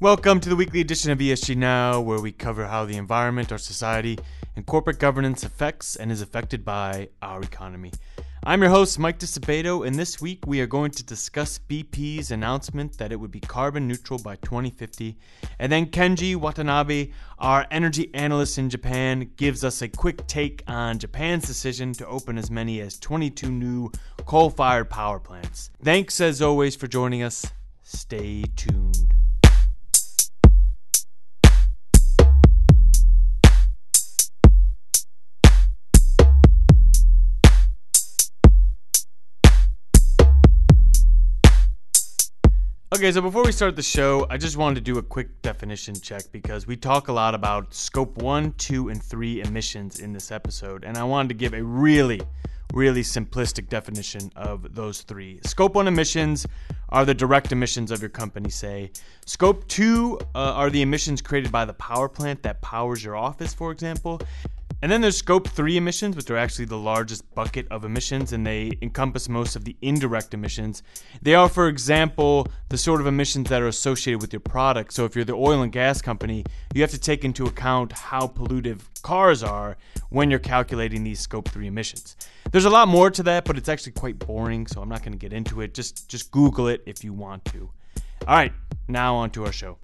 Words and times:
Welcome 0.00 0.38
to 0.40 0.48
the 0.48 0.54
weekly 0.54 0.80
edition 0.80 1.10
of 1.10 1.18
ESG 1.18 1.56
Now, 1.56 2.00
where 2.00 2.20
we 2.20 2.30
cover 2.30 2.68
how 2.68 2.84
the 2.84 2.96
environment, 2.96 3.50
our 3.50 3.58
society, 3.58 4.16
and 4.54 4.64
corporate 4.64 5.00
governance 5.00 5.42
affects 5.42 5.96
and 5.96 6.12
is 6.12 6.22
affected 6.22 6.64
by 6.64 7.08
our 7.20 7.42
economy. 7.42 7.90
I'm 8.44 8.62
your 8.62 8.70
host, 8.70 9.00
Mike 9.00 9.18
Disabato, 9.18 9.84
and 9.84 9.96
this 9.96 10.20
week 10.20 10.46
we 10.46 10.60
are 10.60 10.68
going 10.68 10.92
to 10.92 11.02
discuss 11.02 11.58
BP's 11.58 12.30
announcement 12.30 12.96
that 12.98 13.10
it 13.10 13.16
would 13.16 13.32
be 13.32 13.40
carbon 13.40 13.88
neutral 13.88 14.20
by 14.20 14.36
2050. 14.36 15.18
And 15.58 15.72
then 15.72 15.86
Kenji 15.86 16.36
Watanabe, 16.36 17.10
our 17.40 17.66
energy 17.72 18.08
analyst 18.14 18.56
in 18.56 18.70
Japan, 18.70 19.32
gives 19.34 19.64
us 19.64 19.82
a 19.82 19.88
quick 19.88 20.24
take 20.28 20.62
on 20.68 21.00
Japan's 21.00 21.44
decision 21.44 21.92
to 21.94 22.06
open 22.06 22.38
as 22.38 22.52
many 22.52 22.80
as 22.82 23.00
22 23.00 23.50
new 23.50 23.90
coal 24.26 24.48
fired 24.48 24.90
power 24.90 25.18
plants. 25.18 25.72
Thanks 25.82 26.20
as 26.20 26.40
always 26.40 26.76
for 26.76 26.86
joining 26.86 27.24
us. 27.24 27.44
Stay 27.82 28.44
tuned. 28.54 29.17
Okay, 42.90 43.12
so 43.12 43.20
before 43.20 43.44
we 43.44 43.52
start 43.52 43.76
the 43.76 43.82
show, 43.82 44.26
I 44.30 44.38
just 44.38 44.56
wanted 44.56 44.76
to 44.76 44.80
do 44.80 44.96
a 44.96 45.02
quick 45.02 45.42
definition 45.42 45.94
check 45.94 46.22
because 46.32 46.66
we 46.66 46.74
talk 46.74 47.08
a 47.08 47.12
lot 47.12 47.34
about 47.34 47.74
scope 47.74 48.16
1, 48.16 48.54
2, 48.56 48.88
and 48.88 49.02
3 49.02 49.42
emissions 49.42 50.00
in 50.00 50.10
this 50.10 50.32
episode, 50.32 50.84
and 50.84 50.96
I 50.96 51.04
wanted 51.04 51.28
to 51.28 51.34
give 51.34 51.52
a 51.52 51.62
really, 51.62 52.18
really 52.72 53.02
simplistic 53.02 53.68
definition 53.68 54.32
of 54.36 54.74
those 54.74 55.02
three. 55.02 55.38
Scope 55.44 55.74
1 55.74 55.86
emissions 55.86 56.46
are 56.88 57.04
the 57.04 57.12
direct 57.12 57.52
emissions 57.52 57.90
of 57.90 58.00
your 58.00 58.08
company, 58.08 58.48
say. 58.48 58.90
Scope 59.26 59.68
2 59.68 60.18
uh, 60.34 60.38
are 60.38 60.70
the 60.70 60.80
emissions 60.80 61.20
created 61.20 61.52
by 61.52 61.66
the 61.66 61.74
power 61.74 62.08
plant 62.08 62.42
that 62.42 62.62
powers 62.62 63.04
your 63.04 63.16
office, 63.16 63.52
for 63.52 63.70
example. 63.70 64.18
And 64.80 64.92
then 64.92 65.00
there's 65.00 65.16
scope 65.16 65.48
3 65.48 65.76
emissions, 65.76 66.14
which 66.14 66.30
are 66.30 66.36
actually 66.36 66.66
the 66.66 66.78
largest 66.78 67.34
bucket 67.34 67.66
of 67.68 67.84
emissions, 67.84 68.32
and 68.32 68.46
they 68.46 68.78
encompass 68.80 69.28
most 69.28 69.56
of 69.56 69.64
the 69.64 69.76
indirect 69.82 70.34
emissions. 70.34 70.84
They 71.20 71.34
are, 71.34 71.48
for 71.48 71.66
example, 71.66 72.46
the 72.68 72.78
sort 72.78 73.00
of 73.00 73.08
emissions 73.08 73.48
that 73.48 73.60
are 73.60 73.66
associated 73.66 74.20
with 74.20 74.32
your 74.32 74.38
product. 74.40 74.92
So 74.92 75.04
if 75.04 75.16
you're 75.16 75.24
the 75.24 75.32
oil 75.32 75.62
and 75.62 75.72
gas 75.72 76.00
company, 76.00 76.44
you 76.74 76.82
have 76.82 76.92
to 76.92 77.00
take 77.00 77.24
into 77.24 77.46
account 77.46 77.90
how 77.90 78.28
pollutive 78.28 78.82
cars 79.02 79.42
are 79.42 79.76
when 80.10 80.30
you're 80.30 80.38
calculating 80.38 81.02
these 81.02 81.18
scope 81.18 81.48
3 81.48 81.66
emissions. 81.66 82.16
There's 82.52 82.64
a 82.64 82.70
lot 82.70 82.86
more 82.86 83.10
to 83.10 83.22
that, 83.24 83.44
but 83.44 83.58
it's 83.58 83.68
actually 83.68 83.92
quite 83.92 84.18
boring, 84.20 84.68
so 84.68 84.80
I'm 84.80 84.88
not 84.88 85.02
going 85.02 85.12
to 85.12 85.18
get 85.18 85.32
into 85.32 85.60
it. 85.60 85.74
Just 85.74 86.08
just 86.08 86.30
Google 86.30 86.68
it 86.68 86.82
if 86.86 87.02
you 87.02 87.12
want 87.12 87.44
to. 87.46 87.70
All 88.26 88.36
right, 88.36 88.52
now 88.86 89.16
on 89.16 89.30
to 89.30 89.44
our 89.44 89.52
show. 89.52 89.78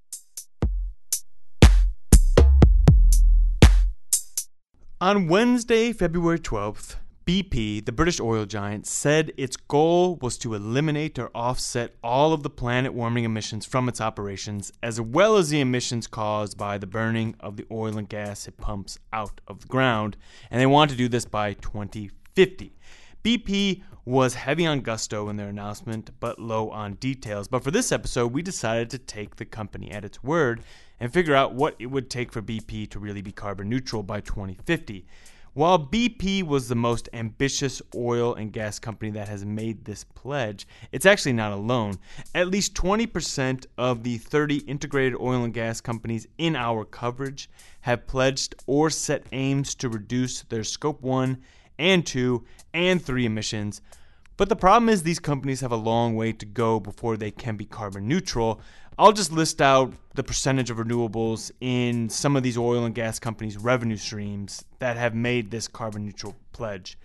On 5.00 5.26
Wednesday, 5.26 5.92
February 5.92 6.38
12th, 6.38 6.96
BP, 7.26 7.84
the 7.84 7.90
British 7.90 8.20
oil 8.20 8.46
giant, 8.46 8.86
said 8.86 9.32
its 9.36 9.56
goal 9.56 10.14
was 10.22 10.38
to 10.38 10.54
eliminate 10.54 11.18
or 11.18 11.32
offset 11.34 11.96
all 12.04 12.32
of 12.32 12.44
the 12.44 12.48
planet 12.48 12.94
warming 12.94 13.24
emissions 13.24 13.66
from 13.66 13.88
its 13.88 14.00
operations, 14.00 14.70
as 14.84 15.00
well 15.00 15.36
as 15.36 15.50
the 15.50 15.60
emissions 15.60 16.06
caused 16.06 16.56
by 16.56 16.78
the 16.78 16.86
burning 16.86 17.34
of 17.40 17.56
the 17.56 17.66
oil 17.72 17.98
and 17.98 18.08
gas 18.08 18.46
it 18.46 18.56
pumps 18.56 18.96
out 19.12 19.40
of 19.48 19.62
the 19.62 19.66
ground, 19.66 20.16
and 20.48 20.60
they 20.60 20.66
want 20.66 20.92
to 20.92 20.96
do 20.96 21.08
this 21.08 21.24
by 21.24 21.54
2050. 21.54 22.76
BP 23.24 23.82
was 24.04 24.34
heavy 24.34 24.66
on 24.66 24.82
gusto 24.82 25.30
in 25.30 25.36
their 25.36 25.48
announcement, 25.48 26.10
but 26.20 26.38
low 26.38 26.68
on 26.68 26.92
details. 26.96 27.48
But 27.48 27.64
for 27.64 27.70
this 27.70 27.90
episode, 27.90 28.34
we 28.34 28.42
decided 28.42 28.90
to 28.90 28.98
take 28.98 29.36
the 29.36 29.46
company 29.46 29.90
at 29.90 30.04
its 30.04 30.22
word 30.22 30.62
and 31.00 31.10
figure 31.10 31.34
out 31.34 31.54
what 31.54 31.74
it 31.78 31.86
would 31.86 32.10
take 32.10 32.30
for 32.30 32.42
BP 32.42 32.90
to 32.90 32.98
really 32.98 33.22
be 33.22 33.32
carbon 33.32 33.70
neutral 33.70 34.02
by 34.02 34.20
2050. 34.20 35.06
While 35.54 35.78
BP 35.78 36.42
was 36.42 36.68
the 36.68 36.74
most 36.74 37.08
ambitious 37.14 37.80
oil 37.94 38.34
and 38.34 38.52
gas 38.52 38.78
company 38.78 39.10
that 39.12 39.28
has 39.28 39.42
made 39.42 39.86
this 39.86 40.04
pledge, 40.04 40.66
it's 40.92 41.06
actually 41.06 41.32
not 41.32 41.52
alone. 41.52 41.94
At 42.34 42.48
least 42.48 42.74
20% 42.74 43.64
of 43.78 44.02
the 44.02 44.18
30 44.18 44.56
integrated 44.66 45.18
oil 45.18 45.44
and 45.44 45.54
gas 45.54 45.80
companies 45.80 46.26
in 46.36 46.56
our 46.56 46.84
coverage 46.84 47.48
have 47.80 48.06
pledged 48.06 48.56
or 48.66 48.90
set 48.90 49.24
aims 49.32 49.74
to 49.76 49.88
reduce 49.88 50.42
their 50.42 50.64
scope 50.64 51.00
1 51.00 51.40
and 51.78 52.06
2 52.06 52.44
and 52.72 53.02
3 53.04 53.26
emissions. 53.26 53.80
But 54.36 54.48
the 54.48 54.56
problem 54.56 54.88
is 54.88 55.02
these 55.02 55.20
companies 55.20 55.60
have 55.60 55.70
a 55.70 55.76
long 55.76 56.16
way 56.16 56.32
to 56.32 56.46
go 56.46 56.80
before 56.80 57.16
they 57.16 57.30
can 57.30 57.56
be 57.56 57.64
carbon 57.64 58.08
neutral, 58.08 58.60
I'll 58.96 59.12
just 59.12 59.32
list 59.32 59.60
out 59.60 59.92
the 60.14 60.22
percentage 60.22 60.70
of 60.70 60.76
renewables 60.76 61.50
in 61.60 62.08
some 62.08 62.36
of 62.36 62.44
these 62.44 62.56
oil 62.56 62.84
and 62.84 62.94
gas 62.94 63.18
companies' 63.18 63.58
revenue 63.58 63.96
streams 63.96 64.64
that 64.78 64.96
have 64.96 65.16
made 65.16 65.50
this 65.50 65.66
carbon 65.66 66.04
neutral 66.04 66.36
pledge. 66.52 66.96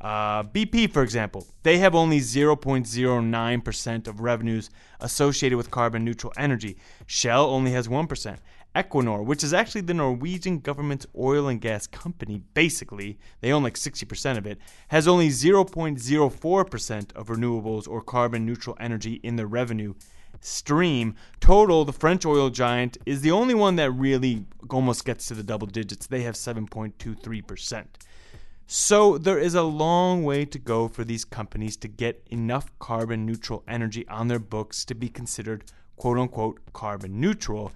Uh, 0.00 0.44
BP, 0.44 0.92
for 0.92 1.02
example, 1.02 1.46
they 1.64 1.78
have 1.78 1.96
only 1.96 2.20
0.09% 2.20 4.08
of 4.08 4.20
revenues 4.20 4.70
associated 5.00 5.56
with 5.56 5.70
carbon 5.70 6.04
neutral 6.04 6.32
energy. 6.36 6.76
Shell 7.06 7.46
only 7.46 7.72
has 7.72 7.88
1%. 7.88 8.36
Equinor, 8.74 9.24
which 9.24 9.44
is 9.44 9.52
actually 9.52 9.82
the 9.82 9.94
Norwegian 9.94 10.58
government's 10.58 11.06
oil 11.18 11.48
and 11.48 11.60
gas 11.60 11.86
company, 11.86 12.42
basically, 12.54 13.18
they 13.40 13.52
own 13.52 13.62
like 13.62 13.74
60% 13.74 14.38
of 14.38 14.46
it, 14.46 14.58
has 14.88 15.06
only 15.06 15.28
0.04% 15.28 17.12
of 17.14 17.26
renewables 17.28 17.86
or 17.86 18.00
carbon 18.00 18.46
neutral 18.46 18.76
energy 18.80 19.20
in 19.22 19.36
their 19.36 19.46
revenue 19.46 19.94
stream. 20.40 21.14
Total, 21.40 21.84
the 21.84 21.92
French 21.92 22.24
oil 22.24 22.50
giant 22.50 22.98
is 23.04 23.20
the 23.20 23.30
only 23.30 23.54
one 23.54 23.76
that 23.76 23.90
really 23.90 24.46
almost 24.70 25.04
gets 25.04 25.26
to 25.26 25.34
the 25.34 25.42
double 25.42 25.66
digits. 25.66 26.06
They 26.06 26.22
have 26.22 26.34
7.23%. 26.34 27.84
So 28.66 29.18
there 29.18 29.38
is 29.38 29.54
a 29.54 29.62
long 29.62 30.24
way 30.24 30.46
to 30.46 30.58
go 30.58 30.88
for 30.88 31.04
these 31.04 31.26
companies 31.26 31.76
to 31.78 31.88
get 31.88 32.26
enough 32.30 32.70
carbon 32.78 33.26
neutral 33.26 33.62
energy 33.68 34.08
on 34.08 34.28
their 34.28 34.38
books 34.38 34.84
to 34.86 34.94
be 34.94 35.08
considered 35.08 35.64
quote 35.96 36.18
unquote 36.18 36.58
carbon 36.72 37.20
neutral. 37.20 37.72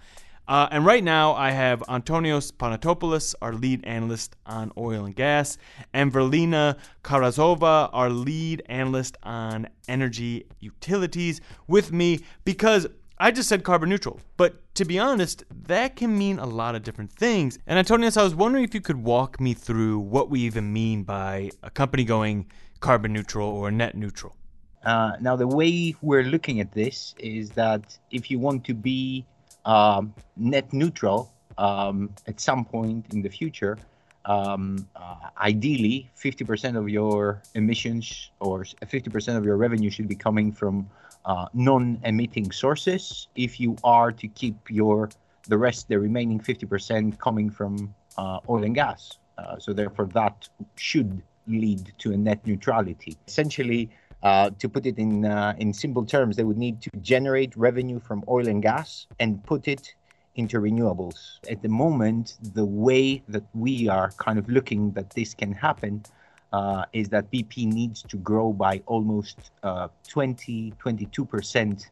Uh, 0.49 0.69
and 0.71 0.87
right 0.87 1.03
now, 1.03 1.35
I 1.35 1.51
have 1.51 1.81
Antonios 1.89 2.53
Panatopoulos, 2.53 3.35
our 3.43 3.53
lead 3.53 3.85
analyst 3.85 4.37
on 4.47 4.71
oil 4.79 5.05
and 5.05 5.15
gas, 5.15 5.59
and 5.93 6.13
Velina 6.13 6.77
Karazova, 7.03 7.91
our 7.93 8.11
lead 8.11 8.63
analyst 8.67 9.17
on 9.25 9.69
energy 9.89 10.47
utilities, 10.61 11.41
with 11.67 11.93
me 11.93 12.21
because 12.45 12.87
I 13.19 13.33
just 13.33 13.49
said 13.49 13.65
carbon 13.65 13.89
neutral. 13.89 14.21
But 14.37 14.63
to 14.77 14.85
be 14.85 14.99
honest, 14.99 15.43
that 15.51 15.97
can 15.97 16.17
mean 16.17 16.39
a 16.39 16.47
lot 16.47 16.77
of 16.77 16.85
different 16.85 17.11
things. 17.11 17.59
And 17.67 17.85
Antonios, 17.85 18.17
I 18.17 18.23
was 18.23 18.35
wondering 18.35 18.63
if 18.63 18.75
you 18.75 18.81
could 18.81 19.03
walk 19.03 19.41
me 19.41 19.53
through 19.53 19.99
what 19.99 20.31
we 20.31 20.41
even 20.43 20.73
mean 20.73 21.03
by 21.03 21.51
a 21.63 21.71
company 21.71 22.05
going 22.05 22.47
carbon 22.79 23.13
neutral 23.13 23.49
or 23.49 23.73
net 23.73 23.97
neutral. 23.97 24.37
Uh, 24.85 25.17
now, 25.21 25.35
the 25.35 25.49
way 25.49 25.97
we're 26.03 26.23
looking 26.23 26.61
at 26.61 26.71
this 26.71 27.17
is 27.19 27.51
that 27.51 27.99
if 28.13 28.31
you 28.31 28.39
want 28.39 28.65
to 28.67 28.75
be 28.75 29.27
um, 29.67 30.15
net 30.37 30.73
neutral 30.73 31.31
um, 31.59 32.11
at 32.27 32.41
some 32.41 32.65
point 32.65 33.13
in 33.13 33.21
the 33.21 33.29
future. 33.29 33.77
Um, 34.25 34.89
uh, 34.97 35.29
ideally, 35.39 36.11
50% 36.19 36.77
of 36.77 36.89
your 36.89 37.43
emissions 37.55 38.31
or 38.41 38.65
50% 38.65 39.37
of 39.37 39.45
your 39.45 39.57
revenue 39.57 39.91
should 39.91 40.09
be 40.09 40.17
coming 40.17 40.51
from 40.51 40.89
uh, 41.25 41.47
non-emitting 41.55 42.51
sources. 42.51 43.29
If 43.37 43.61
you 43.61 43.77
are 43.85 44.11
to 44.13 44.27
keep 44.29 44.57
your 44.71 45.11
the 45.49 45.57
rest, 45.57 45.89
the 45.89 45.99
remaining 45.99 46.41
50% 46.41 47.19
coming 47.19 47.51
from 47.51 47.95
uh, 48.19 48.41
oil 48.49 48.65
and 48.65 48.75
gas. 48.75 49.19
Uh, 49.39 49.59
so 49.59 49.73
therefore, 49.73 50.07
that 50.07 50.49
should 50.77 51.23
lead 51.47 51.93
to 51.99 52.13
a 52.13 52.17
net 52.17 52.45
neutrality. 52.47 53.17
Essentially, 53.29 53.91
uh, 54.23 54.51
to 54.59 54.69
put 54.69 54.87
it 54.87 54.99
in 54.99 55.25
uh, 55.25 55.55
in 55.59 55.73
simple 55.73 56.05
terms, 56.05 56.37
they 56.37 56.45
would 56.45 56.59
need 56.59 56.81
to 56.83 56.91
generate 57.01 57.57
revenue 57.57 58.01
from 58.01 58.25
oil 58.29 58.49
and 58.49 58.63
gas 58.63 59.07
and 59.21 59.43
put 59.45 59.69
it 59.69 59.95
into 60.37 60.59
renewables. 60.59 61.39
At 61.51 61.63
the 61.63 61.69
moment, 61.69 62.37
the 62.55 62.65
way 62.65 63.23
that 63.29 63.45
we 63.55 63.89
are 63.89 64.11
kind 64.19 64.39
of 64.39 64.49
looking 64.49 64.93
that 64.93 65.11
this 65.11 65.35
can 65.35 65.53
happen 65.53 66.05
uh, 66.53 66.85
is 66.93 67.09
that 67.09 67.31
BP 67.31 67.67
needs 67.67 68.03
to 68.03 68.17
grow 68.19 68.53
by 68.53 68.83
almost 68.87 69.51
uh, 69.63 69.89
20, 70.09 70.73
22% 70.79 71.87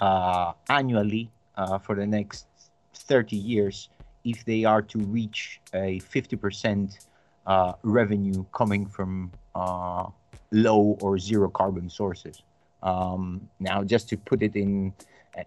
uh, 0.00 0.52
annually 0.68 1.30
uh, 1.56 1.78
for 1.78 1.94
the 1.94 2.06
next 2.06 2.46
30 2.94 3.36
years 3.36 3.90
if 4.24 4.44
they 4.44 4.64
are 4.64 4.82
to 4.82 4.98
reach 4.98 5.60
a 5.72 6.00
50% 6.00 7.06
revenue 7.82 8.44
coming 8.52 8.86
from 8.86 9.30
low 10.50 10.98
or 11.00 11.18
zero 11.18 11.48
carbon 11.48 11.88
sources. 11.90 12.42
Um, 12.82 13.48
now, 13.60 13.82
just 13.82 14.08
to 14.10 14.16
put 14.16 14.42
it 14.42 14.56
in 14.56 14.92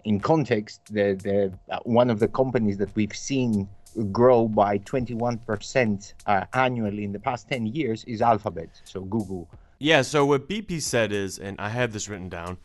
in 0.06 0.19
context, 0.19 0.86
the, 0.86 1.13
the 1.13 1.74
uh, 1.74 1.80
one 1.83 2.09
of 2.09 2.19
the 2.19 2.27
companies 2.27 2.77
that 2.77 2.95
we've 2.95 3.15
seen 3.15 3.68
grow 4.12 4.48
by 4.48 4.77
21% 4.80 6.13
uh, 6.25 6.45
annually 6.53 7.03
in 7.03 7.12
the 7.12 7.19
past 7.19 7.50
10 7.50 7.65
years 7.65 8.03
is 8.06 8.21
Alphabet, 8.21 8.69
so 8.86 9.01
Google. 9.01 9.50
Yeah, 9.80 10.01
so 10.01 10.25
what 10.25 10.48
BP 10.48 10.81
said 10.81 11.12
is, 11.12 11.39
and 11.39 11.59
I 11.59 11.69
have 11.69 11.92
this 11.92 12.07
written 12.07 12.30
down, 12.30 12.57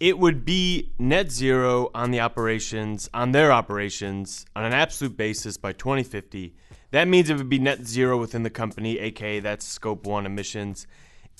it 0.00 0.18
would 0.18 0.44
be 0.44 0.90
net 0.98 1.30
zero 1.30 1.90
on 1.94 2.10
the 2.10 2.18
operations, 2.18 3.08
on 3.14 3.30
their 3.30 3.52
operations, 3.52 4.44
on 4.56 4.64
an 4.64 4.72
absolute 4.72 5.16
basis 5.16 5.56
by 5.56 5.72
2050. 5.72 6.54
That 6.90 7.06
means 7.06 7.30
it 7.30 7.36
would 7.36 7.48
be 7.48 7.60
net 7.60 7.86
zero 7.86 8.18
within 8.18 8.42
the 8.42 8.50
company, 8.50 8.98
aka 8.98 9.38
that's 9.38 9.64
scope 9.64 10.06
one 10.06 10.26
emissions. 10.26 10.86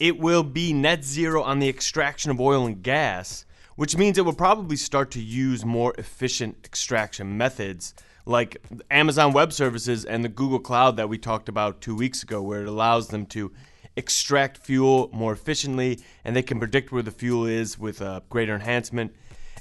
It 0.02 0.18
will 0.18 0.42
be 0.42 0.72
net 0.72 1.04
zero 1.04 1.44
on 1.44 1.60
the 1.60 1.68
extraction 1.68 2.32
of 2.32 2.40
oil 2.40 2.66
and 2.66 2.82
gas, 2.82 3.46
which 3.76 3.96
means 3.96 4.18
it 4.18 4.24
will 4.24 4.32
probably 4.32 4.74
start 4.74 5.12
to 5.12 5.20
use 5.22 5.64
more 5.64 5.94
efficient 5.96 6.56
extraction 6.64 7.38
methods 7.38 7.94
like 8.26 8.60
Amazon 8.90 9.32
Web 9.32 9.52
Services 9.52 10.04
and 10.04 10.24
the 10.24 10.28
Google 10.28 10.58
Cloud 10.58 10.96
that 10.96 11.08
we 11.08 11.18
talked 11.18 11.48
about 11.48 11.80
two 11.80 11.94
weeks 11.94 12.24
ago, 12.24 12.42
where 12.42 12.62
it 12.62 12.68
allows 12.68 13.10
them 13.10 13.26
to 13.26 13.52
extract 13.94 14.58
fuel 14.58 15.08
more 15.12 15.32
efficiently 15.32 16.00
and 16.24 16.34
they 16.34 16.42
can 16.42 16.58
predict 16.58 16.90
where 16.90 17.04
the 17.04 17.12
fuel 17.12 17.46
is 17.46 17.78
with 17.78 18.00
a 18.00 18.24
greater 18.28 18.56
enhancement. 18.56 19.14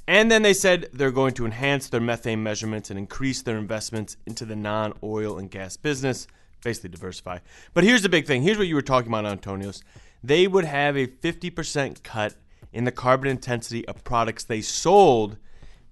And 0.07 0.31
then 0.31 0.41
they 0.41 0.55
said 0.55 0.89
they're 0.91 1.11
going 1.11 1.35
to 1.35 1.45
enhance 1.45 1.87
their 1.87 2.01
methane 2.01 2.41
measurements 2.41 2.89
and 2.89 2.97
increase 2.97 3.43
their 3.43 3.59
investments 3.59 4.17
into 4.25 4.45
the 4.45 4.55
non 4.55 4.93
oil 5.03 5.37
and 5.37 5.51
gas 5.51 5.77
business, 5.77 6.25
basically 6.63 6.89
diversify. 6.89 7.37
But 7.75 7.83
here's 7.83 8.01
the 8.01 8.09
big 8.09 8.25
thing 8.25 8.41
here's 8.41 8.57
what 8.57 8.65
you 8.65 8.73
were 8.73 8.81
talking 8.81 9.13
about, 9.13 9.25
Antonios. 9.25 9.83
They 10.23 10.47
would 10.47 10.65
have 10.65 10.95
a 10.95 11.07
50% 11.07 12.03
cut 12.03 12.35
in 12.71 12.83
the 12.83 12.91
carbon 12.91 13.29
intensity 13.29 13.87
of 13.87 14.03
products 14.03 14.43
they 14.43 14.61
sold 14.61 15.37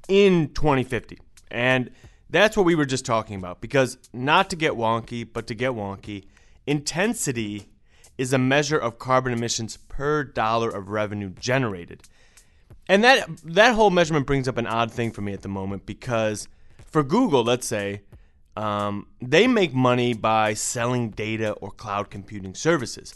in 0.07 0.49
2050. 0.53 1.19
And 1.51 1.91
that's 2.29 2.55
what 2.55 2.65
we 2.65 2.75
were 2.75 2.85
just 2.85 3.05
talking 3.05 3.35
about 3.35 3.59
because 3.59 3.97
not 4.13 4.49
to 4.51 4.55
get 4.55 4.73
wonky, 4.73 5.27
but 5.31 5.47
to 5.47 5.55
get 5.55 5.71
wonky, 5.71 6.25
intensity 6.67 7.69
is 8.17 8.33
a 8.33 8.37
measure 8.37 8.77
of 8.77 8.99
carbon 8.99 9.33
emissions 9.33 9.77
per 9.77 10.23
dollar 10.23 10.69
of 10.69 10.89
revenue 10.89 11.29
generated. 11.29 12.03
And 12.87 13.03
that 13.03 13.27
that 13.43 13.75
whole 13.75 13.89
measurement 13.89 14.25
brings 14.25 14.47
up 14.47 14.57
an 14.57 14.67
odd 14.67 14.91
thing 14.91 15.11
for 15.11 15.21
me 15.21 15.33
at 15.33 15.41
the 15.41 15.47
moment 15.47 15.85
because 15.85 16.47
for 16.85 17.03
Google, 17.03 17.43
let's 17.43 17.67
say, 17.67 18.01
um, 18.55 19.07
they 19.21 19.47
make 19.47 19.73
money 19.73 20.13
by 20.13 20.53
selling 20.53 21.11
data 21.11 21.51
or 21.53 21.71
cloud 21.71 22.09
computing 22.09 22.55
services. 22.55 23.15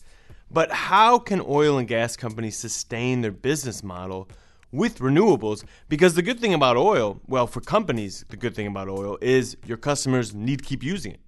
But 0.54 0.72
how 0.72 1.18
can 1.18 1.42
oil 1.42 1.80
and 1.80 1.88
gas 1.88 2.16
companies 2.16 2.56
sustain 2.56 3.22
their 3.22 3.32
business 3.32 3.84
model 3.84 4.30
with 4.72 5.00
renewables? 5.00 5.66
Because 5.90 6.14
the 6.14 6.22
good 6.22 6.40
thing 6.40 6.54
about 6.54 6.78
oil, 6.78 7.20
well, 7.28 7.48
for 7.48 7.60
companies, 7.60 8.24
the 8.30 8.38
good 8.38 8.56
thing 8.56 8.68
about 8.68 8.88
oil 8.88 9.18
is 9.20 9.58
your 9.66 9.78
customers 9.78 10.36
need 10.36 10.60
to 10.60 10.66
keep 10.66 10.84
using 10.84 11.14
it. 11.14 11.22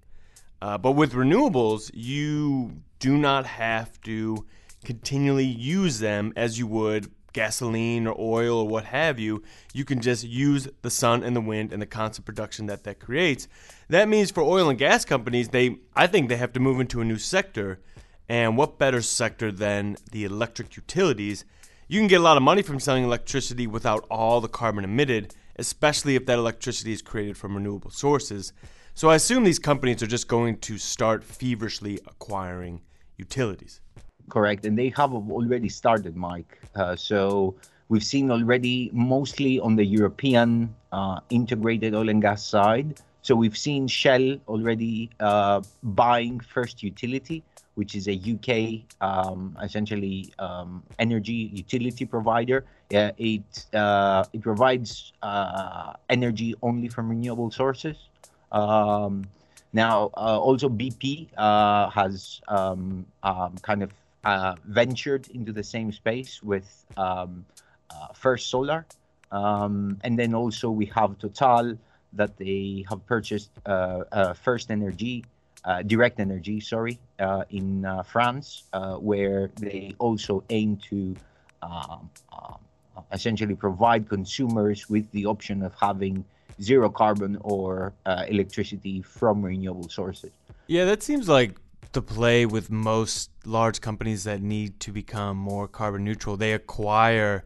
Uh, 0.62 0.78
but 0.78 0.92
with 0.92 1.12
renewables, 1.12 1.90
you 1.92 2.82
do 3.00 3.18
not 3.18 3.46
have 3.46 4.00
to 4.02 4.46
continually 4.84 5.44
use 5.44 5.98
them 5.98 6.32
as 6.36 6.58
you 6.58 6.68
would 6.68 7.10
gasoline 7.32 8.06
or 8.06 8.14
oil 8.18 8.60
or 8.60 8.68
what 8.68 8.84
have 8.84 9.18
you. 9.18 9.42
You 9.74 9.84
can 9.84 10.00
just 10.00 10.24
use 10.24 10.68
the 10.82 10.90
sun 10.90 11.22
and 11.22 11.36
the 11.36 11.40
wind 11.40 11.72
and 11.72 11.82
the 11.82 11.86
constant 11.86 12.24
production 12.24 12.66
that 12.66 12.84
that 12.84 13.00
creates. 13.00 13.48
That 13.88 14.08
means 14.08 14.30
for 14.30 14.42
oil 14.42 14.70
and 14.70 14.78
gas 14.78 15.04
companies, 15.04 15.48
they 15.48 15.78
I 15.94 16.06
think 16.06 16.28
they 16.28 16.36
have 16.36 16.52
to 16.54 16.60
move 16.60 16.80
into 16.80 17.00
a 17.00 17.04
new 17.04 17.18
sector. 17.18 17.80
And 18.28 18.56
what 18.56 18.78
better 18.78 19.02
sector 19.02 19.52
than 19.52 19.96
the 20.10 20.24
electric 20.24 20.76
utilities? 20.76 21.44
You 21.88 22.00
can 22.00 22.08
get 22.08 22.20
a 22.20 22.24
lot 22.24 22.36
of 22.36 22.42
money 22.42 22.62
from 22.62 22.80
selling 22.80 23.04
electricity 23.04 23.66
without 23.66 24.04
all 24.10 24.40
the 24.40 24.48
carbon 24.48 24.82
emitted, 24.82 25.34
especially 25.56 26.16
if 26.16 26.26
that 26.26 26.38
electricity 26.38 26.92
is 26.92 27.02
created 27.02 27.36
from 27.36 27.54
renewable 27.54 27.90
sources. 27.90 28.52
So 28.94 29.10
I 29.10 29.14
assume 29.14 29.44
these 29.44 29.58
companies 29.58 30.02
are 30.02 30.06
just 30.08 30.26
going 30.26 30.58
to 30.60 30.78
start 30.78 31.22
feverishly 31.22 32.00
acquiring 32.06 32.80
utilities. 33.16 33.80
Correct, 34.28 34.66
and 34.66 34.76
they 34.76 34.88
have 34.96 35.12
already 35.12 35.68
started, 35.68 36.16
Mike. 36.16 36.58
Uh, 36.74 36.96
so 36.96 37.54
we've 37.88 38.02
seen 38.02 38.30
already 38.30 38.90
mostly 38.92 39.60
on 39.60 39.76
the 39.76 39.84
European 39.84 40.74
uh, 40.90 41.20
integrated 41.30 41.94
oil 41.94 42.08
and 42.08 42.20
gas 42.20 42.44
side. 42.44 43.00
So 43.22 43.36
we've 43.36 43.56
seen 43.56 43.86
Shell 43.86 44.38
already 44.48 45.10
uh, 45.20 45.60
buying 45.82 46.40
First 46.40 46.82
Utility, 46.82 47.44
which 47.76 47.94
is 47.94 48.08
a 48.08 48.16
UK 48.16 48.82
um, 49.00 49.56
essentially 49.62 50.32
um, 50.38 50.82
energy 50.98 51.50
utility 51.52 52.04
provider. 52.04 52.64
it 52.90 53.66
uh, 53.74 54.24
it 54.32 54.40
provides 54.42 55.12
uh, 55.22 55.92
energy 56.08 56.54
only 56.62 56.88
from 56.88 57.08
renewable 57.08 57.50
sources. 57.50 57.96
Um, 58.50 59.28
now, 59.72 60.10
uh, 60.16 60.40
also 60.40 60.68
BP 60.70 61.28
uh, 61.36 61.90
has 61.90 62.40
um, 62.48 63.04
um, 63.22 63.54
kind 63.60 63.82
of 63.82 63.92
uh, 64.24 64.54
ventured 64.64 65.28
into 65.28 65.52
the 65.52 65.62
same 65.62 65.92
space 65.92 66.42
with 66.42 66.66
um, 66.96 67.44
First 68.14 68.48
Solar, 68.48 68.86
and 69.30 70.18
then 70.18 70.32
also 70.34 70.70
we 70.70 70.86
have 70.86 71.18
Total 71.18 71.76
that 72.14 72.38
they 72.38 72.86
have 72.88 73.04
purchased 73.04 73.50
First 74.42 74.70
Energy, 74.70 75.24
Direct 75.86 76.20
Energy, 76.20 76.60
sorry, 76.60 76.98
in 77.50 77.86
France, 78.04 78.64
where 79.00 79.50
they 79.56 79.94
also 79.98 80.44
aim 80.50 80.76
to 80.88 81.16
um, 81.62 82.10
um, 82.32 82.58
essentially 83.12 83.54
provide 83.54 84.08
consumers 84.08 84.88
with 84.88 85.10
the 85.12 85.26
option 85.26 85.62
of 85.62 85.74
having 85.80 86.24
zero 86.60 86.88
carbon 86.88 87.36
or 87.42 87.92
uh, 88.06 88.24
electricity 88.28 89.02
from 89.02 89.42
renewable 89.42 89.88
sources. 89.88 90.30
Yeah, 90.66 90.84
that 90.86 91.02
seems 91.02 91.28
like 91.28 91.56
the 91.92 92.02
play 92.02 92.46
with 92.46 92.70
most 92.70 93.30
large 93.44 93.80
companies 93.80 94.24
that 94.24 94.42
need 94.42 94.80
to 94.80 94.92
become 94.92 95.36
more 95.36 95.68
carbon 95.68 96.04
neutral. 96.04 96.36
They 96.36 96.52
acquire 96.52 97.44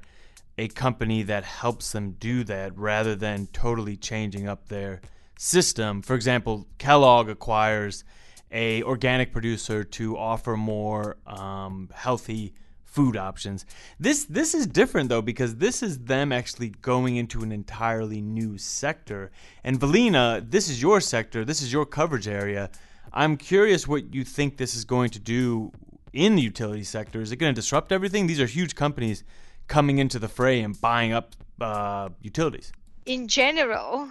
a 0.58 0.69
company 0.69 1.23
that 1.25 1.44
helps 1.44 1.93
them 1.93 2.12
do 2.12 2.44
that 2.44 2.76
rather 2.76 3.14
than 3.16 3.46
totally 3.52 3.96
changing 3.96 4.49
up 4.49 4.69
their 4.69 5.00
system. 5.40 6.02
For 6.02 6.14
example, 6.14 6.66
Kellogg 6.76 7.31
acquires 7.31 8.04
a 8.50 8.82
organic 8.82 9.32
producer 9.32 9.84
to 9.84 10.19
offer 10.19 10.54
more 10.54 11.16
um, 11.26 11.88
healthy 11.94 12.52
food 12.84 13.16
options. 13.16 13.64
This 13.98 14.25
this 14.25 14.54
is 14.54 14.66
different 14.66 15.08
though 15.08 15.22
because 15.22 15.56
this 15.56 15.82
is 15.82 16.00
them 16.00 16.31
actually 16.31 16.70
going 16.82 17.16
into 17.16 17.42
an 17.42 17.52
entirely 17.52 18.20
new 18.20 18.58
sector. 18.58 19.31
And 19.64 19.81
Velina, 19.81 20.44
this 20.50 20.69
is 20.69 20.82
your 20.82 21.00
sector, 21.00 21.42
this 21.42 21.62
is 21.62 21.72
your 21.72 21.87
coverage 21.87 22.28
area. 22.28 22.70
I'm 23.10 23.38
curious 23.38 23.88
what 23.88 24.12
you 24.12 24.25
think 24.25 24.58
this 24.58 24.75
is 24.76 24.84
going 24.84 25.08
to 25.10 25.19
do 25.19 25.72
in 26.12 26.37
the 26.37 26.42
utility 26.42 26.84
sector. 26.84 27.22
Is 27.22 27.32
it 27.32 27.37
going 27.37 27.54
to 27.54 27.58
disrupt 27.58 27.92
everything? 27.92 28.26
These 28.26 28.40
are 28.40 28.46
huge 28.46 28.75
companies 28.75 29.25
coming 29.69 29.96
into 29.96 30.19
the 30.19 30.28
fray 30.28 30.60
and 30.60 30.78
buying 30.78 31.14
up 31.14 31.34
uh, 31.60 32.10
utilities. 32.20 32.72
In 33.06 33.26
general, 33.26 34.08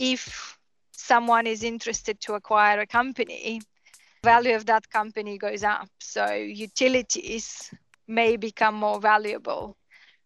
if 0.00 0.58
someone 0.92 1.46
is 1.46 1.62
interested 1.62 2.20
to 2.22 2.34
acquire 2.34 2.80
a 2.80 2.86
company, 2.86 3.60
value 4.24 4.56
of 4.56 4.66
that 4.66 4.88
company 4.90 5.38
goes 5.38 5.62
up. 5.62 5.88
So 6.00 6.32
utilities 6.32 7.70
may 8.08 8.36
become 8.36 8.74
more 8.74 9.00
valuable 9.00 9.76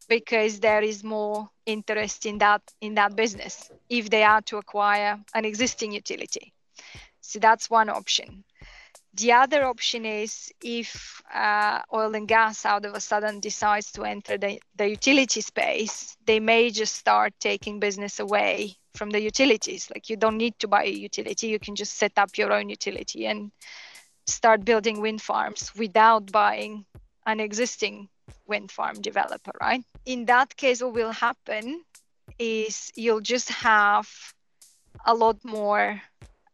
because 0.08 0.60
there 0.60 0.82
is 0.82 1.02
more 1.02 1.48
interest 1.66 2.26
in 2.26 2.38
that 2.38 2.62
in 2.80 2.94
that 2.94 3.16
business 3.16 3.70
if 3.88 4.10
they 4.10 4.22
are 4.22 4.42
to 4.42 4.58
acquire 4.58 5.18
an 5.34 5.44
existing 5.44 5.92
utility 5.92 6.52
so 7.20 7.38
that's 7.38 7.70
one 7.70 7.88
option 7.88 8.44
the 9.16 9.33
other 9.33 9.64
option 9.64 10.04
is 10.04 10.52
if 10.62 11.23
uh, 11.33 11.80
oil 11.92 12.14
and 12.14 12.28
gas 12.28 12.64
out 12.66 12.85
of 12.85 12.94
a 12.94 13.00
sudden 13.00 13.40
decides 13.40 13.92
to 13.92 14.04
enter 14.04 14.37
the, 14.37 14.61
the 14.76 14.88
utility 14.88 15.40
space 15.40 16.16
they 16.26 16.40
may 16.40 16.71
just 16.71 16.94
start 16.97 17.33
taking 17.40 17.80
business 17.80 18.21
away 18.21 18.76
from 18.94 19.11
the 19.11 19.21
utilities 19.21 19.90
like 19.94 20.09
you 20.09 20.16
don't 20.16 20.37
need 20.37 20.59
to 20.59 20.68
buy 20.68 20.85
a 20.85 20.90
utility 20.90 21.49
you 21.49 21.59
can 21.59 21.75
just 21.75 21.97
set 21.97 22.12
up 22.16 22.37
your 22.37 22.52
own 22.52 22.68
utility 22.68 23.26
and 23.26 23.50
start 24.26 24.64
building 24.64 25.00
wind 25.00 25.21
farms 25.21 25.73
without 25.76 26.30
buying 26.33 26.85
an 27.26 27.40
existing 27.40 28.09
wind 28.47 28.71
farm 28.71 29.00
developer, 29.00 29.52
right? 29.61 29.83
In 30.04 30.26
that 30.26 30.56
case, 30.56 30.83
what 30.83 30.94
will 30.94 31.12
happen 31.12 31.83
is 32.38 32.90
you'll 32.94 33.21
just 33.21 33.50
have 33.50 34.09
a 35.04 35.14
lot 35.14 35.37
more 35.44 36.00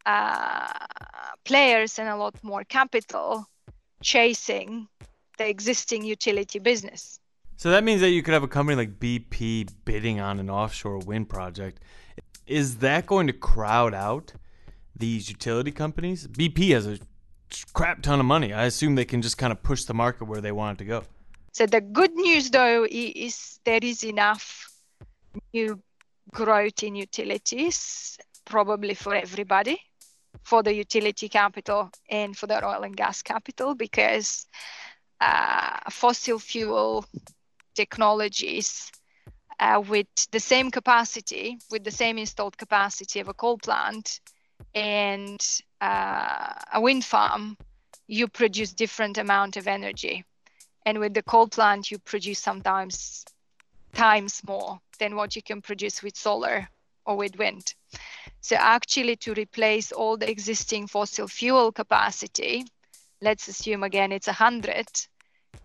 uh, 0.07 0.69
players 1.45 1.99
and 1.99 2.09
a 2.09 2.16
lot 2.16 2.35
more 2.42 2.64
capital 2.64 3.47
chasing 4.02 4.88
the 5.38 5.49
existing 5.49 6.04
utility 6.04 6.59
business. 6.59 7.19
So 7.57 7.71
that 7.71 7.85
means 7.85 8.00
that 8.00 8.11
you 8.11 8.23
could 8.23 8.35
have 8.35 8.42
a 8.42 8.49
company 8.49 8.76
like 8.76 8.99
BP 8.99 9.69
bidding 9.85 10.21
on 10.21 10.38
an 10.38 10.49
offshore 10.49 10.99
wind 10.99 11.28
project. 11.28 11.80
Is 12.47 12.78
that 12.78 13.07
going 13.07 13.26
to 13.26 13.33
crowd 13.33 13.95
out 13.95 14.33
these 14.97 15.28
utility 15.28 15.71
companies? 15.71 16.26
BP 16.26 16.71
has 16.71 16.87
a 16.87 16.99
crap 17.75 18.02
ton 18.02 18.19
of 18.21 18.26
money. 18.26 18.52
I 18.52 18.64
assume 18.64 18.95
they 18.95 19.04
can 19.04 19.23
just 19.23 19.38
kind 19.38 19.52
of 19.52 19.62
push 19.62 19.85
the 19.85 19.95
market 19.95 20.25
where 20.25 20.40
they 20.40 20.52
want 20.52 20.80
it 20.80 20.85
to 20.85 20.88
go. 20.88 21.04
So 21.52 21.66
the 21.66 21.80
good 21.80 22.14
news 22.14 22.50
though 22.50 22.87
is 22.90 23.61
there 23.64 23.80
is 23.83 24.04
enough 24.04 24.71
new 25.52 25.80
growth 26.33 26.83
in 26.83 26.95
utilities, 26.95 28.19
probably 28.45 28.95
for 28.95 29.14
everybody, 29.14 29.80
for 30.42 30.62
the 30.62 30.75
utility 30.75 31.28
capital 31.28 31.90
and 32.09 32.37
for 32.37 32.47
the 32.47 32.64
oil 32.64 32.82
and 32.82 32.97
gas 32.97 33.23
capital, 33.23 33.75
because 33.75 34.47
uh, 35.20 35.78
fossil 35.90 36.38
fuel 36.38 37.04
technologies 37.75 38.90
uh, 39.61 39.82
with 39.87 40.06
the 40.32 40.40
same 40.40 40.70
capacity, 40.70 41.59
with 41.70 41.85
the 41.85 41.90
same 41.90 42.18
installed 42.18 42.56
capacity 42.56 43.20
of 43.20 43.28
a 43.28 43.35
coal 43.35 43.59
plant 43.59 44.20
and 44.75 45.62
uh, 45.80 46.54
a 46.73 46.80
wind 46.80 47.04
farm, 47.04 47.56
you 48.06 48.26
produce 48.26 48.73
different 48.73 49.18
amount 49.18 49.56
of 49.56 49.68
energy. 49.68 50.25
And 50.87 50.99
with 50.99 51.14
the 51.14 51.23
coal 51.23 51.47
plant, 51.47 51.90
you 51.90 51.99
produce 51.99 52.38
sometimes 52.38 53.25
times 53.92 54.42
more 54.47 54.80
than 54.99 55.14
what 55.14 55.37
you 55.37 55.42
can 55.42 55.61
produce 55.61 56.02
with 56.02 56.16
solar 56.16 56.68
or 57.04 57.16
with 57.16 57.38
wind. 57.38 57.75
So 58.40 58.56
actually 58.56 59.16
to 59.16 59.35
replace 59.35 59.92
all 59.92 60.16
the 60.16 60.30
existing 60.30 60.87
fossil 60.87 61.28
fuel 61.28 61.73
capacity, 61.73 62.64
let's 63.20 63.49
assume 63.49 63.82
again 63.82 64.12
it's 64.12 64.26
100, 64.26 64.87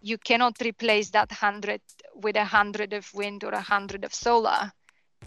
you 0.02 0.18
cannot 0.18 0.56
replace 0.62 1.10
that 1.12 1.32
100 1.32 1.82
with 2.16 2.36
a 2.36 2.40
100 2.40 2.94
of 2.94 3.12
wind 3.14 3.44
or 3.44 3.50
a 3.50 3.64
100 3.64 4.04
of 4.04 4.14
solar. 4.14 4.72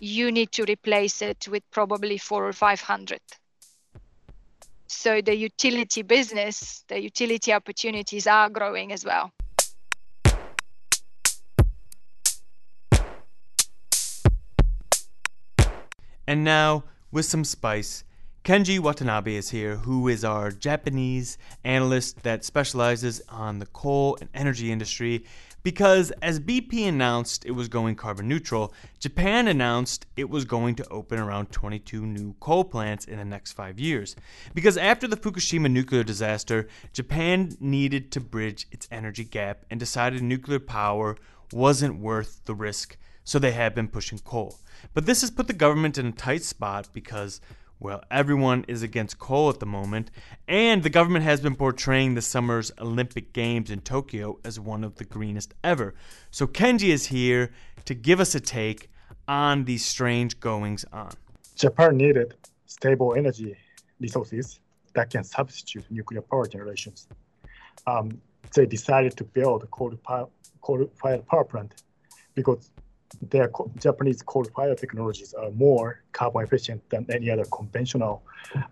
You 0.01 0.31
need 0.31 0.53
to 0.53 0.65
replace 0.65 1.23
it 1.23 1.49
with 1.49 1.63
probably 1.71 2.19
four 2.19 2.47
or 2.47 2.53
500. 2.53 3.21
So 4.87 5.21
the 5.21 5.35
utility 5.35 6.03
business, 6.03 6.85
the 6.89 7.01
utility 7.01 7.53
opportunities 7.53 8.27
are 8.27 8.49
growing 8.49 8.93
as 8.93 9.05
well. 9.05 9.33
And 16.27 16.45
now, 16.45 16.85
with 17.11 17.25
some 17.25 17.45
spice, 17.45 18.05
Kenji 18.45 18.79
Watanabe 18.79 19.35
is 19.35 19.51
here, 19.51 19.77
who 19.77 20.09
is 20.09 20.25
our 20.25 20.51
Japanese 20.51 21.37
analyst 21.65 22.23
that 22.23 22.45
specializes 22.45 23.21
on 23.29 23.59
the 23.59 23.67
coal 23.67 24.17
and 24.21 24.31
energy 24.33 24.73
industry. 24.73 25.25
Because 25.63 26.11
as 26.23 26.41
BP 26.41 26.89
announced 26.89 27.45
it 27.45 27.51
was 27.51 27.69
going 27.69 27.97
carbon 27.97 28.29
neutral, 28.29 28.73
Japan 29.01 29.49
announced 29.49 30.07
it 30.17 30.31
was 30.31 30.45
going 30.45 30.77
to 30.77 30.89
open 30.89 31.19
around 31.19 31.51
22 31.51 32.07
new 32.07 32.35
coal 32.41 32.65
plants 32.65 33.05
in 33.05 33.19
the 33.19 33.25
next 33.25 33.53
five 33.53 33.79
years. 33.79 34.17
Because 34.55 34.79
after 34.79 35.07
the 35.07 35.17
Fukushima 35.17 35.71
nuclear 35.71 36.05
disaster, 36.05 36.69
Japan 36.93 37.55
needed 37.61 38.11
to 38.13 38.21
bridge 38.21 38.67
its 38.71 38.89
energy 38.91 39.25
gap 39.25 39.67
and 39.71 39.79
decided 39.79 40.23
nuclear 40.23 40.61
power 40.61 41.17
wasn't 41.53 41.99
worth 41.99 42.41
the 42.45 42.55
risk, 42.55 42.97
so 43.29 43.39
they 43.39 43.53
have 43.53 43.75
been 43.75 43.89
pushing 43.89 44.19
coal. 44.21 44.59
But 44.95 45.05
this 45.05 45.21
has 45.21 45.31
put 45.31 45.49
the 45.49 45.53
government 45.53 45.99
in 45.99 46.07
a 46.07 46.13
tight 46.13 46.43
spot 46.43 46.89
because, 46.95 47.43
well, 47.79 48.03
everyone 48.11 48.65
is 48.69 48.83
against 48.83 49.19
coal 49.19 49.51
at 49.51 49.61
the 49.61 49.67
moment, 49.67 50.11
and 50.49 50.83
the 50.83 50.89
government 50.89 51.27
has 51.27 51.43
been 51.43 51.55
portraying 51.55 52.15
the 52.15 52.23
summer's 52.23 52.73
Olympic 52.79 53.35
Games 53.35 53.71
in 53.71 53.83
Tokyo 53.83 54.39
as 54.47 54.59
one 54.59 54.83
of 54.83 54.95
the 54.95 55.05
greenest 55.05 55.53
ever. 55.63 55.95
So 56.31 56.47
Kenji 56.47 56.89
is 56.89 57.09
here 57.09 57.51
to 57.85 57.95
give 57.95 58.19
us 58.19 58.35
a 58.35 58.41
take 58.41 58.89
on 59.29 59.67
these 59.67 59.85
strange 59.85 60.41
goings 60.41 60.87
on. 60.91 61.13
Japan 61.55 61.99
needed 61.99 62.33
stable 62.65 63.15
energy 63.15 63.55
resources 64.01 64.59
that 64.95 65.11
can 65.11 65.23
substitute 65.23 65.85
nuclear 65.91 66.23
power 66.23 66.47
generations. 66.47 67.09
Um, 67.87 68.23
they 68.55 68.65
decided 68.65 69.19
to 69.19 69.25
build 69.25 69.65
a 69.65 69.67
coal-fired 69.67 71.27
power 71.27 71.45
plant 71.45 71.83
because 72.35 72.71
their 73.31 73.51
Japanese 73.79 74.23
coal-fired 74.23 74.79
technologies 74.79 75.35
are 75.35 75.51
more 75.53 76.03
carbon 76.13 76.43
efficient 76.43 76.89
than 76.91 77.07
any 77.11 77.31
other 77.31 77.45
conventional 77.45 78.23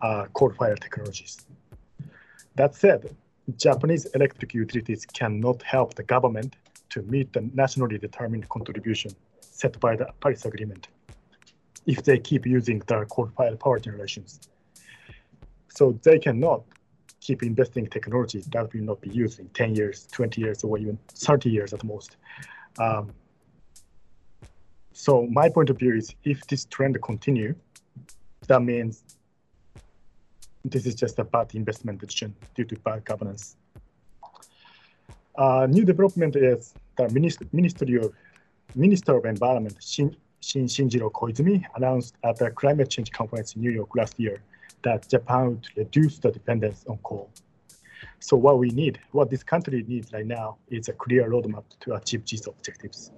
uh, 0.02 0.26
coal-fired 0.32 0.80
technologies. 0.80 1.46
That 2.54 2.74
said, 2.74 3.14
Japanese 3.56 4.06
electric 4.06 4.54
utilities 4.54 5.06
cannot 5.06 5.62
help 5.62 5.94
the 5.94 6.02
government 6.02 6.56
to 6.90 7.02
meet 7.02 7.32
the 7.32 7.48
nationally 7.54 7.98
determined 7.98 8.48
contribution 8.48 9.12
set 9.40 9.78
by 9.80 9.96
the 9.96 10.06
Paris 10.20 10.44
Agreement 10.44 10.88
if 11.86 12.02
they 12.02 12.18
keep 12.18 12.46
using 12.46 12.80
the 12.86 13.04
coal-fired 13.06 13.60
power 13.60 13.78
generations. 13.78 14.40
So 15.68 15.98
they 16.02 16.18
cannot 16.18 16.64
keep 17.20 17.42
investing 17.42 17.84
in 17.84 17.90
technologies 17.90 18.46
that 18.46 18.72
will 18.72 18.82
not 18.82 19.00
be 19.00 19.10
used 19.10 19.38
in 19.38 19.48
10 19.50 19.74
years, 19.74 20.06
20 20.12 20.40
years, 20.40 20.64
or 20.64 20.78
even 20.78 20.98
30 21.08 21.50
years 21.50 21.72
at 21.72 21.84
most. 21.84 22.16
Um, 22.78 23.12
so 24.98 25.26
my 25.26 25.50
point 25.50 25.68
of 25.68 25.78
view 25.78 25.94
is 25.94 26.14
if 26.24 26.46
this 26.46 26.64
trend 26.64 27.00
continue, 27.02 27.54
that 28.48 28.62
means 28.62 29.04
this 30.64 30.86
is 30.86 30.94
just 30.94 31.18
a 31.18 31.24
bad 31.24 31.54
investment 31.54 32.00
decision 32.00 32.34
due 32.54 32.64
to 32.64 32.76
bad 32.76 33.04
governance. 33.04 33.56
Uh, 35.36 35.66
new 35.68 35.84
development 35.84 36.34
is 36.34 36.72
the 36.96 37.10
Ministry, 37.10 37.96
of 37.98 38.14
Minister 38.74 39.18
of 39.18 39.26
Environment 39.26 39.76
Shin, 39.82 40.16
Shin 40.40 40.64
Shinjiro 40.64 41.12
Koizumi 41.12 41.62
announced 41.74 42.14
at 42.24 42.38
the 42.38 42.50
climate 42.50 42.88
change 42.88 43.12
conference 43.12 43.54
in 43.54 43.60
New 43.60 43.72
York 43.72 43.94
last 43.94 44.18
year 44.18 44.40
that 44.80 45.06
Japan 45.10 45.48
would 45.50 45.68
reduce 45.76 46.18
the 46.20 46.30
dependence 46.30 46.86
on 46.88 46.96
coal. 47.02 47.28
So 48.20 48.34
what 48.34 48.58
we 48.58 48.70
need, 48.70 48.98
what 49.12 49.28
this 49.28 49.42
country 49.42 49.84
needs 49.86 50.10
right 50.14 50.26
now, 50.26 50.56
is 50.68 50.88
a 50.88 50.94
clear 50.94 51.28
roadmap 51.28 51.64
to 51.80 51.96
achieve 51.96 52.24
these 52.24 52.46
objectives. 52.46 53.12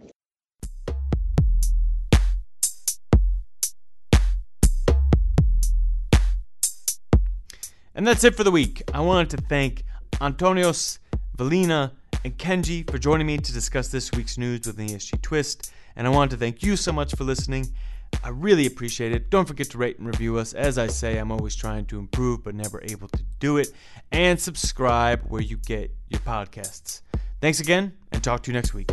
And 7.99 8.07
that's 8.07 8.23
it 8.23 8.37
for 8.37 8.45
the 8.45 8.53
week. 8.53 8.81
I 8.95 9.01
wanted 9.01 9.31
to 9.31 9.45
thank 9.49 9.83
Antonios, 10.21 11.01
Velina, 11.37 11.91
and 12.23 12.39
Kenji 12.39 12.89
for 12.89 12.97
joining 12.97 13.27
me 13.27 13.39
to 13.39 13.53
discuss 13.53 13.89
this 13.89 14.13
week's 14.13 14.39
news 14.39 14.69
with 14.69 14.79
an 14.79 14.87
ESG 14.87 15.21
twist. 15.21 15.73
And 15.97 16.07
I 16.07 16.11
wanted 16.11 16.31
to 16.31 16.37
thank 16.37 16.63
you 16.63 16.77
so 16.77 16.93
much 16.93 17.13
for 17.17 17.25
listening. 17.25 17.67
I 18.23 18.29
really 18.29 18.67
appreciate 18.67 19.11
it. 19.11 19.31
Don't 19.31 19.49
forget 19.49 19.69
to 19.71 19.79
rate 19.79 19.99
and 19.99 20.07
review 20.07 20.39
us. 20.39 20.53
As 20.55 20.79
I 20.79 20.87
say, 20.87 21.19
I'm 21.19 21.33
always 21.33 21.57
trying 21.57 21.87
to 21.87 21.99
improve, 21.99 22.45
but 22.45 22.55
never 22.55 22.81
able 22.85 23.09
to 23.09 23.23
do 23.41 23.57
it. 23.57 23.73
And 24.13 24.41
subscribe 24.41 25.25
where 25.25 25.43
you 25.43 25.57
get 25.57 25.93
your 26.09 26.21
podcasts. 26.21 27.01
Thanks 27.41 27.59
again, 27.59 27.95
and 28.13 28.23
talk 28.23 28.45
to 28.45 28.53
you 28.53 28.55
next 28.55 28.75
week. 28.75 28.93